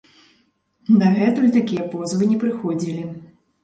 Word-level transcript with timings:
Дагэтуль 1.03 1.53
такія 1.59 1.87
позвы 1.95 2.35
не 2.35 2.43
прыходзілі. 2.45 3.11